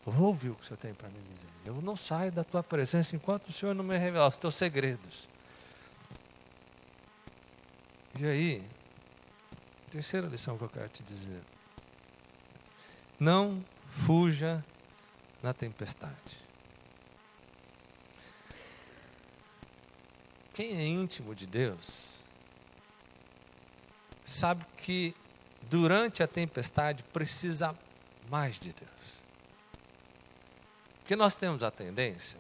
[0.06, 1.48] Eu vou ouvir o que o Senhor tem para me dizer.
[1.64, 5.26] Eu não saio da tua presença enquanto o Senhor não me revelar os teus segredos.
[8.20, 8.70] E aí,
[9.92, 11.42] terceira lição que eu quero te dizer.
[13.18, 14.62] Não fuja
[15.42, 16.45] na tempestade.
[20.56, 22.22] Quem é íntimo de Deus
[24.24, 25.14] sabe que
[25.64, 27.78] durante a tempestade precisa
[28.30, 29.16] mais de Deus.
[31.02, 32.40] Porque nós temos a tendência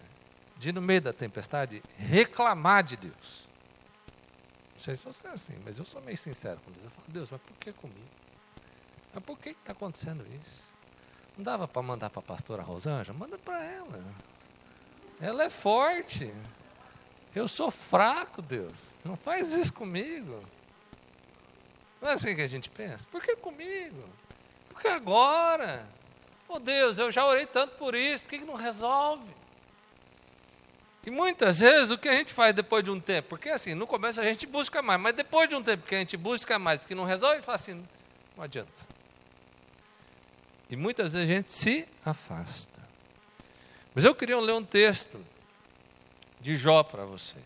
[0.57, 3.49] de, no meio da tempestade, reclamar de Deus.
[4.73, 6.85] Não sei se você é assim, mas eu sou meio sincero com Deus.
[6.85, 7.99] Eu falo, Deus, mas por que comigo?
[9.13, 10.63] Mas por que está acontecendo isso?
[11.37, 13.17] Não dava para mandar para a pastora Rosângela?
[13.17, 14.01] Manda para ela.
[15.19, 16.33] Ela é forte.
[17.35, 18.95] Eu sou fraco, Deus.
[19.03, 20.41] Não faz isso comigo.
[22.01, 23.05] Não é assim que a gente pensa?
[23.11, 24.07] Por que comigo?
[24.69, 25.87] Por que agora?
[26.47, 29.33] Oh Deus, eu já orei tanto por isso, por que, não resolve?
[31.05, 33.85] E muitas vezes o que a gente faz depois de um tempo, porque assim, no
[33.85, 36.85] começo a gente busca mais, mas depois de um tempo que a gente busca mais,
[36.85, 37.85] que não resolve, fala assim,
[38.35, 38.87] não adianta.
[40.69, 42.79] E muitas vezes a gente se afasta.
[43.93, 45.19] Mas eu queria ler um texto
[46.45, 47.37] de Jó para você.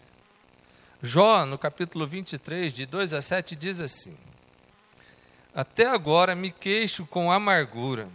[1.01, 4.13] Jó, no capítulo 23, de 2 a 7, diz assim:
[5.55, 8.09] Até agora me queixo com amargura,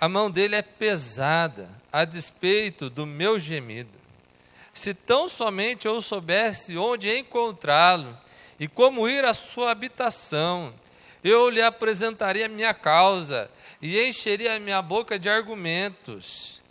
[0.00, 3.92] a mão dele é pesada, a despeito do meu gemido.
[4.72, 8.16] Se tão somente eu soubesse onde encontrá-lo
[8.58, 10.72] e como ir à sua habitação,
[11.22, 13.50] eu lhe apresentaria minha causa
[13.82, 16.61] e encheria minha boca de argumentos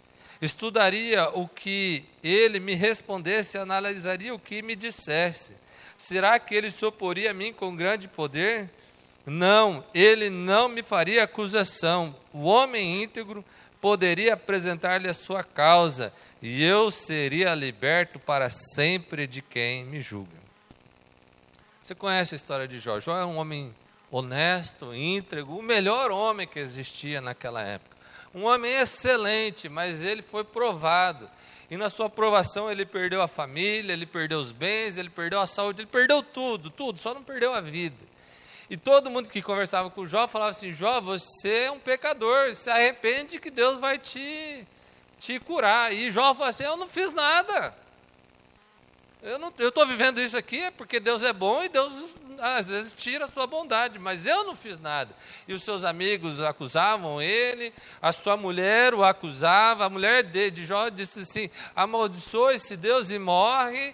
[0.42, 5.54] estudaria o que ele me respondesse, analisaria o que me dissesse.
[5.98, 8.70] Será que ele se oporia a mim com grande poder?
[9.26, 12.16] Não, ele não me faria acusação.
[12.34, 13.46] O homem íntegro
[13.80, 20.40] poderia apresentar-lhe a sua causa, e eu seria liberto para sempre de quem me julga.
[21.82, 23.00] Você conhece a história de Jó?
[23.00, 23.76] Jó é um homem
[24.12, 27.98] honesto, íntegro, o melhor homem que existia naquela época.
[28.34, 31.30] Um homem excelente, mas ele foi provado.
[31.70, 35.48] E na sua provação ele perdeu a família, ele perdeu os bens, ele perdeu a
[35.48, 38.12] saúde, ele perdeu tudo, tudo, só não perdeu a vida.
[38.70, 42.70] E todo mundo que conversava com Jó falava assim: Jó, você é um pecador, se
[42.70, 44.66] arrepende que Deus vai te,
[45.20, 45.94] te curar.
[45.94, 47.76] E Jó falou assim: Eu não fiz nada.
[49.22, 53.26] Eu estou vivendo isso aqui é porque Deus é bom e Deus às vezes tira
[53.26, 55.16] a sua bondade, mas eu não fiz nada.
[55.48, 60.66] E os seus amigos acusavam ele, a sua mulher o acusava, a mulher de, de
[60.66, 63.94] Jó disse assim: amaldiçoe esse Deus e morre.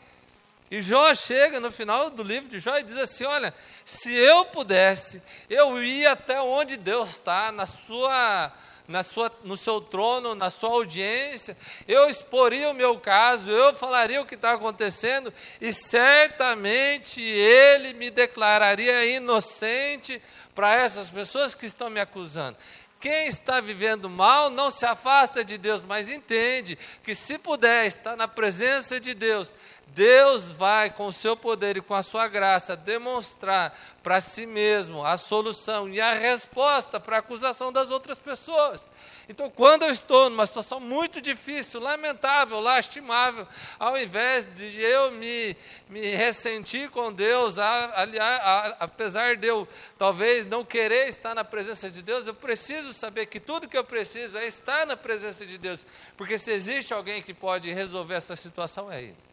[0.69, 4.45] E Jó chega no final do livro de Jó e diz assim: Olha, se eu
[4.45, 8.51] pudesse, eu ia até onde Deus está, na sua
[8.87, 14.21] na sua, no seu trono, na sua audiência, eu exporia o meu caso, eu falaria
[14.21, 20.21] o que está acontecendo, e certamente ele me declararia inocente
[20.55, 22.57] para essas pessoas que estão me acusando.
[22.99, 28.15] Quem está vivendo mal não se afasta de Deus, mas entende que se puder estar
[28.15, 29.53] na presença de Deus,
[29.93, 35.03] Deus vai, com o seu poder e com a sua graça, demonstrar para si mesmo
[35.03, 38.87] a solução e a resposta para a acusação das outras pessoas.
[39.27, 43.47] Então, quando eu estou numa situação muito difícil, lamentável, lastimável,
[43.79, 45.57] ao invés de eu me,
[45.89, 52.01] me ressentir com Deus, aliás, apesar de eu talvez não querer estar na presença de
[52.01, 55.85] Deus, eu preciso saber que tudo que eu preciso é estar na presença de Deus,
[56.15, 59.26] porque se existe alguém que pode resolver essa situação, é Ele.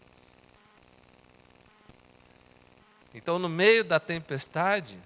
[3.14, 4.98] Então, no meio da tempestade,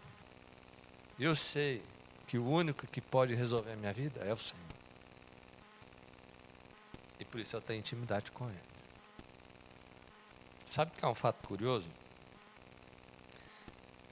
[1.21, 1.83] eu sei
[2.27, 4.65] que o único que pode resolver a minha vida é o Senhor.
[7.21, 8.59] E por isso eu tenho intimidade com Ele.
[10.65, 11.91] Sabe que é um fato curioso?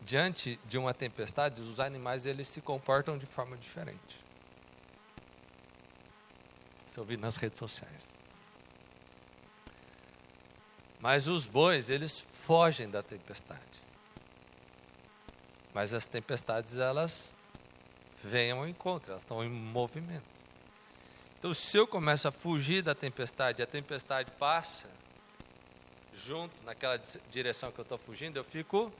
[0.02, 4.24] Diante de uma tempestade, os animais eles se comportam de forma diferente.
[6.86, 8.12] Você ouviu nas redes sociais.
[11.00, 13.85] Mas os bois, eles fogem da tempestade.
[15.76, 17.34] Mas as tempestades, elas
[18.24, 20.24] vêm ao encontro, elas estão em movimento.
[21.38, 24.88] Então, se eu começo a fugir da tempestade, a tempestade passa
[26.14, 26.98] junto naquela
[27.30, 28.90] direção que eu estou fugindo, eu fico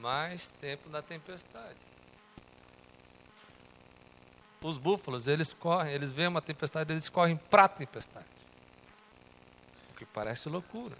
[0.00, 1.76] mais tempo na tempestade.
[4.62, 8.24] Os búfalos, eles correm, eles veem uma tempestade, eles correm para a tempestade.
[9.90, 10.96] O que parece loucura.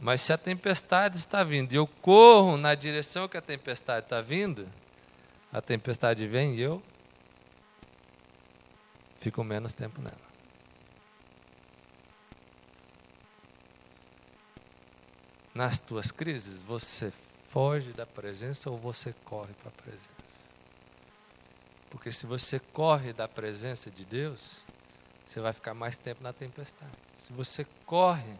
[0.00, 4.20] Mas se a tempestade está vindo e eu corro na direção que a tempestade está
[4.20, 4.68] vindo,
[5.52, 6.82] a tempestade vem e eu
[9.18, 10.28] fico menos tempo nela.
[15.52, 17.12] Nas tuas crises, você
[17.48, 20.48] foge da presença ou você corre para a presença?
[21.90, 24.62] Porque se você corre da presença de Deus,
[25.26, 26.92] você vai ficar mais tempo na tempestade.
[27.18, 28.36] Se você corre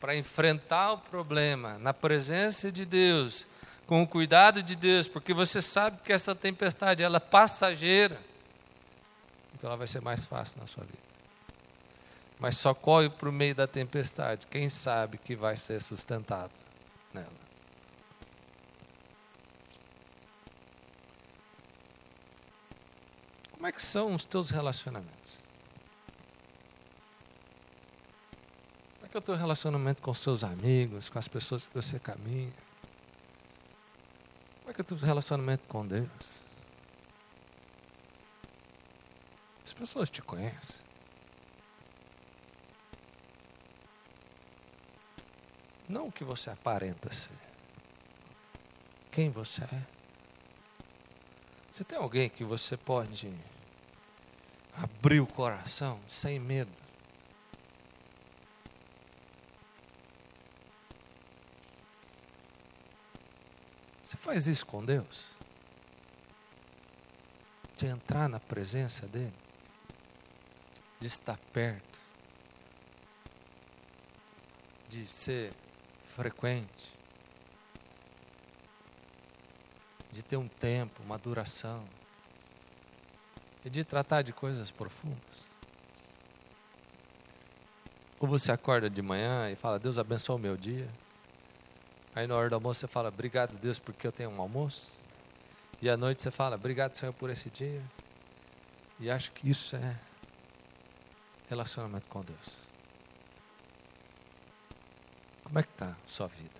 [0.00, 3.46] para enfrentar o problema na presença de Deus,
[3.86, 8.20] com o cuidado de Deus, porque você sabe que essa tempestade ela é passageira,
[9.54, 10.98] então ela vai ser mais fácil na sua vida.
[12.38, 16.52] Mas só corre para o meio da tempestade quem sabe que vai ser sustentado
[17.14, 17.46] nela.
[23.52, 25.45] Como é que são os teus relacionamentos?
[29.16, 32.52] É o teu relacionamento com seus amigos, com as pessoas que você caminha?
[34.60, 36.44] Como é que é o teu relacionamento com Deus?
[39.64, 40.84] As pessoas te conhecem.
[45.88, 47.30] Não o que você aparenta ser.
[49.10, 49.82] Quem você é.
[51.72, 53.32] Você tem alguém que você pode
[54.74, 56.86] abrir o coração sem medo
[64.06, 65.26] Você faz isso com Deus?
[67.76, 69.32] De entrar na presença dEle?
[70.98, 72.00] De estar perto?
[74.88, 75.52] De ser
[76.16, 76.92] frequente?
[80.10, 81.84] De ter um tempo, uma duração?
[83.64, 85.54] E de tratar de coisas profundas?
[88.18, 90.88] Ou você acorda de manhã e fala, Deus abençoe o meu dia?
[92.16, 94.90] Aí na hora do almoço você fala, obrigado Deus porque eu tenho um almoço.
[95.82, 97.82] E à noite você fala, obrigado Senhor por esse dia.
[98.98, 100.00] E acho que isso é
[101.46, 102.52] relacionamento com Deus.
[105.44, 106.58] Como é que está a sua vida?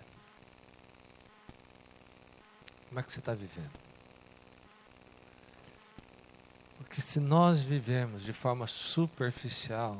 [2.87, 3.79] Como é que você está vivendo?
[6.77, 9.99] Porque se nós vivermos de forma superficial,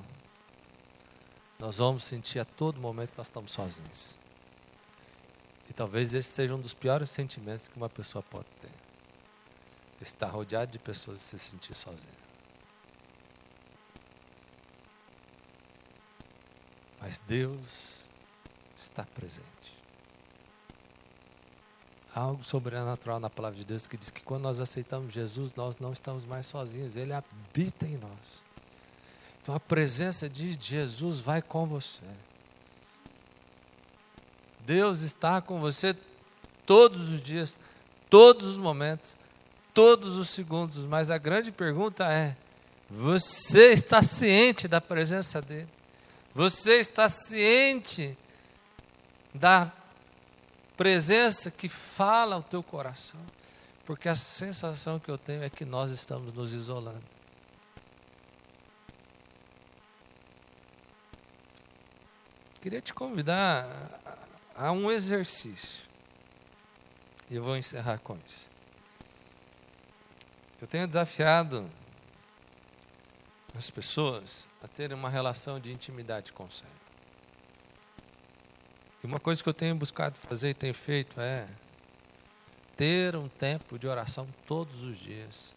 [1.57, 4.15] nós vamos sentir a todo momento que nós estamos sozinhos.
[5.69, 8.71] E talvez esse seja um dos piores sentimentos que uma pessoa pode ter.
[10.01, 12.27] Estar rodeado de pessoas e se sentir sozinho.
[16.99, 18.05] Mas Deus
[18.75, 19.47] está presente.
[22.13, 25.77] Há algo sobrenatural na palavra de Deus que diz que quando nós aceitamos Jesus, nós
[25.77, 28.43] não estamos mais sozinhos, Ele habita em nós.
[29.41, 32.03] Então a presença de Jesus vai com você.
[34.67, 35.95] Deus está com você
[36.65, 37.57] todos os dias,
[38.09, 39.15] todos os momentos,
[39.73, 40.83] todos os segundos.
[40.83, 42.35] Mas a grande pergunta é:
[42.89, 45.69] Você está ciente da presença dele.
[46.35, 48.17] Você está ciente
[49.33, 49.71] da
[50.75, 53.21] presença que fala ao teu coração.
[53.85, 57.05] Porque a sensação que eu tenho é que nós estamos nos isolando.
[62.59, 63.65] Queria te convidar
[64.57, 65.83] a um exercício.
[67.29, 68.49] E eu vou encerrar com isso.
[70.59, 71.69] Eu tenho desafiado
[73.55, 76.73] as pessoas a terem uma relação de intimidade com o Senhor.
[79.03, 81.47] E uma coisa que eu tenho buscado fazer e tenho feito é
[82.75, 85.53] ter um tempo de oração todos os dias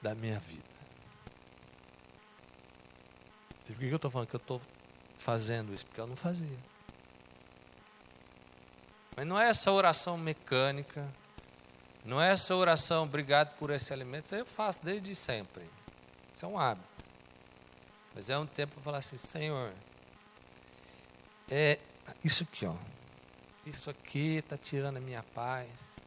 [0.00, 0.62] da minha vida.
[3.68, 4.60] E por que eu estou falando que eu estou
[5.18, 5.84] fazendo isso?
[5.86, 6.73] Porque eu não fazia.
[9.16, 11.06] Mas não é essa oração mecânica,
[12.04, 15.64] não é essa oração, obrigado por esse alimento, isso eu faço desde sempre.
[16.34, 17.04] Isso é um hábito.
[18.14, 19.72] Mas é um tempo para falar assim, Senhor,
[21.50, 21.78] é
[22.22, 22.74] isso aqui, ó.
[23.66, 25.98] Isso aqui está tirando a minha paz.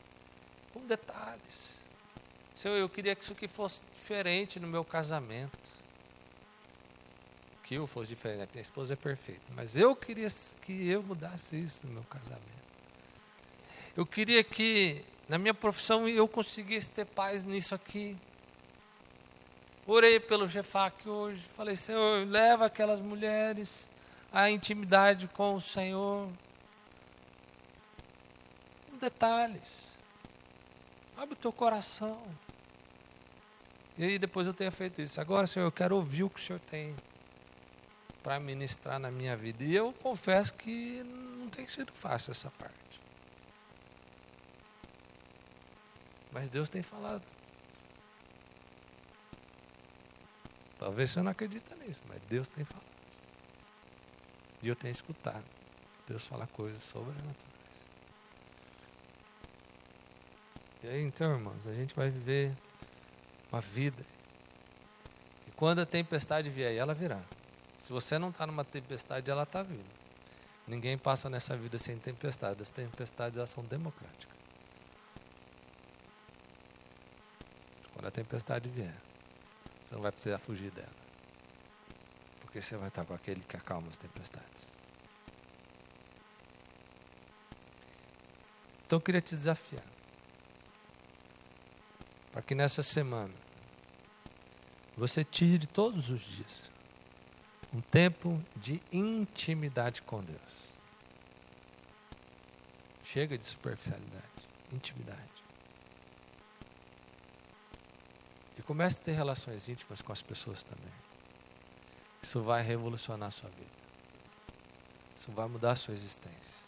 [0.74, 1.80] Com detalhes.
[2.55, 5.72] Senhor, eu queria que isso aqui fosse diferente no meu casamento.
[7.64, 8.49] Que eu fosse diferente.
[8.53, 9.41] Minha esposa é perfeita.
[9.55, 10.28] Mas eu queria
[10.62, 12.68] que eu mudasse isso no meu casamento.
[13.98, 18.16] Eu queria que na minha profissão eu conseguisse ter paz nisso aqui.
[19.88, 21.41] Orei pelo Jefac hoje.
[21.56, 23.89] Falei, Senhor, leva aquelas mulheres
[24.32, 26.30] à intimidade com o Senhor.
[29.00, 29.98] Detalhes.
[31.18, 32.22] Abre o teu coração.
[33.98, 35.20] E aí depois eu tenha feito isso.
[35.20, 36.95] Agora, Senhor, eu quero ouvir o que o Senhor tem
[38.22, 39.64] para ministrar na minha vida.
[39.64, 42.76] E eu confesso que não tem sido fácil essa parte.
[46.38, 47.23] Mas Deus tem falado.
[50.77, 52.85] Talvez você não acredita nisso, mas Deus tem falado.
[54.61, 55.43] E eu tenho escutado
[56.07, 57.33] Deus falar coisas sobrenaturais.
[60.83, 62.55] E aí, então, irmãos, a gente vai viver
[63.51, 64.05] uma vida.
[65.47, 67.23] E quando a tempestade vier, ela virá.
[67.79, 69.89] Se você não está numa tempestade, ela está vindo.
[70.67, 72.61] Ninguém passa nessa vida sem tempestade.
[72.61, 74.38] As tempestades elas são democráticas.
[77.97, 78.95] Quando a tempestade vier,
[79.84, 81.07] você não vai precisar fugir dela.
[82.41, 84.68] Porque você vai estar com aquele que acalma as tempestades.
[88.86, 89.84] Então eu queria te desafiar.
[92.32, 93.34] Para que nessa semana
[94.95, 96.61] você tire todos os dias
[97.72, 100.78] um tempo de intimidade com Deus.
[103.03, 105.47] Chega de superficialidade, intimidade.
[108.68, 110.93] Comece a ter relações íntimas com as pessoas também.
[112.22, 113.72] Isso vai revolucionar a sua vida.
[115.15, 116.68] Isso vai mudar a sua existência.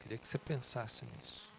[0.00, 1.52] Queria que você pensasse nisso.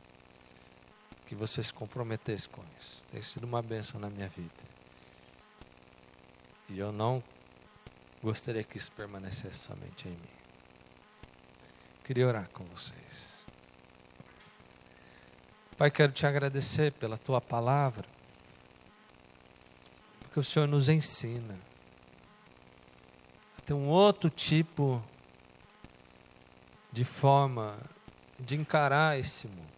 [1.27, 3.05] Que você se comprometesse com isso.
[3.11, 4.75] Tem sido uma bênção na minha vida.
[6.67, 7.23] E eu não
[8.23, 10.35] gostaria que isso permanecesse somente em mim.
[12.03, 13.34] Queria orar com vocês.
[15.77, 18.05] Pai, quero te agradecer pela tua palavra,
[20.21, 21.59] porque o Senhor nos ensina
[23.57, 25.03] a ter um outro tipo
[26.93, 27.77] de forma
[28.39, 29.75] de encarar esse mundo.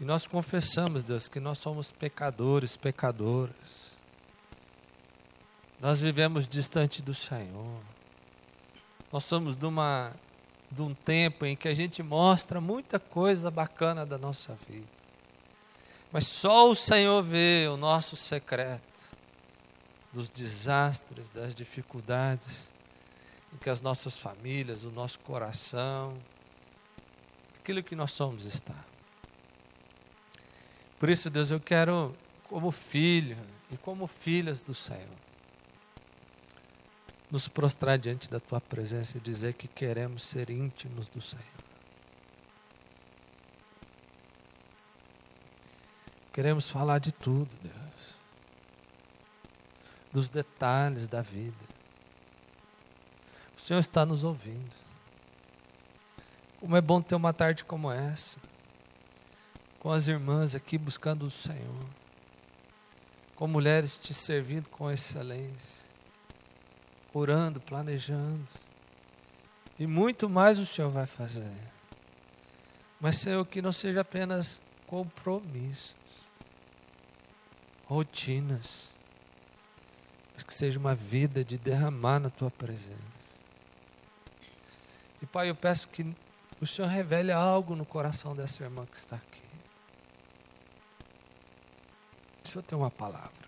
[0.00, 3.92] E nós confessamos, Deus, que nós somos pecadores, pecadoras.
[5.78, 7.80] Nós vivemos distante do Senhor.
[9.12, 10.14] Nós somos de uma
[10.72, 14.86] de um tempo em que a gente mostra muita coisa bacana da nossa vida.
[16.10, 18.82] Mas só o Senhor vê o nosso secreto
[20.12, 22.72] dos desastres, das dificuldades
[23.52, 26.16] em que as nossas famílias, o nosso coração,
[27.60, 28.76] aquilo que nós somos está.
[30.98, 32.14] Por isso, Deus, eu quero,
[32.44, 33.36] como filho
[33.70, 35.16] e como filhas do Senhor,
[37.32, 41.42] nos prostrar diante da tua presença e dizer que queremos ser íntimos do Senhor.
[46.30, 48.16] Queremos falar de tudo, Deus.
[50.12, 51.56] Dos detalhes da vida.
[53.56, 54.76] O Senhor está nos ouvindo.
[56.60, 58.38] Como é bom ter uma tarde como essa,
[59.80, 61.86] com as irmãs aqui buscando o Senhor,
[63.34, 65.91] com mulheres te servindo com excelência
[67.12, 68.46] orando, planejando.
[69.78, 71.52] E muito mais o Senhor vai fazer.
[73.00, 75.96] Mas, Senhor, que não seja apenas compromissos,
[77.86, 78.94] rotinas,
[80.34, 83.40] mas que seja uma vida de derramar na tua presença.
[85.20, 86.14] E Pai, eu peço que
[86.60, 89.42] o Senhor revele algo no coração dessa irmã que está aqui.
[92.44, 93.41] O Senhor tem uma palavra.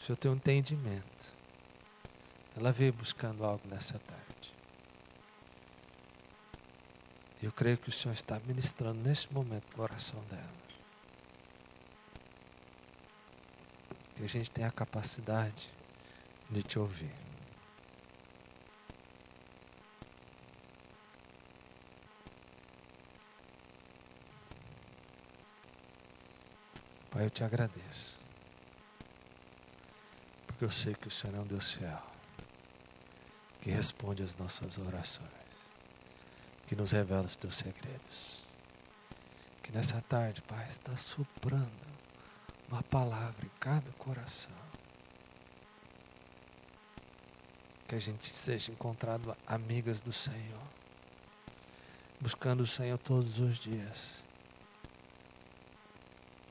[0.00, 1.34] O Senhor tem um entendimento.
[2.56, 4.54] Ela veio buscando algo nessa tarde.
[7.42, 10.48] Eu creio que o Senhor está ministrando nesse momento o coração dela.
[14.16, 15.70] Que a gente tenha a capacidade
[16.48, 17.12] de te ouvir.
[27.10, 28.19] Pai, eu te agradeço.
[30.60, 32.02] Porque eu sei que o Senhor é um Deus fiel.
[33.62, 35.26] Que responde às nossas orações.
[36.66, 38.44] Que nos revela os teus segredos.
[39.62, 41.88] Que nessa tarde, Pai, está soprando
[42.68, 44.52] uma palavra em cada coração.
[47.88, 50.68] Que a gente seja encontrado amigas do Senhor.
[52.20, 54.22] Buscando o Senhor todos os dias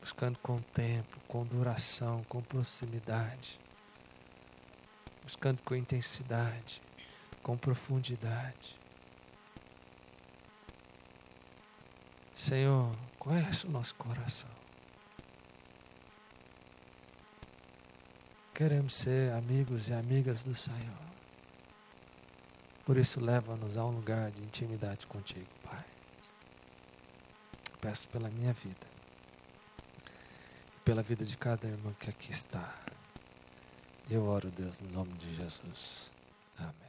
[0.02, 3.60] buscando com tempo, com duração, com proximidade,
[5.30, 6.82] buscando com intensidade,
[7.44, 8.80] com profundidade.
[12.34, 14.50] Senhor, conhece o nosso coração.
[18.56, 21.10] Queremos ser amigos e amigas do Senhor.
[22.84, 25.86] Por isso, leva-nos a um lugar de intimidade contigo, Pai.
[27.80, 29.00] Peço pela minha vida
[30.84, 32.74] pela vida de cada irmão que aqui está.
[34.12, 36.12] Eu oro, Deus, no nome de Jesus.
[36.58, 36.89] Amém.